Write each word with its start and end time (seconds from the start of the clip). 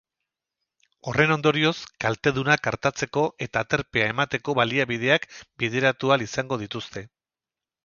Horren 1.09 1.33
ondorioz, 1.35 1.73
kaltedunak 2.05 2.69
artatzeko 2.71 3.27
eta 3.47 3.63
aterpea 3.67 4.09
emateko 4.15 4.57
baliabideak 4.63 5.31
bideratu 5.65 6.11
ahal 6.17 6.27
izango 6.31 6.61
dituzte. 6.67 7.09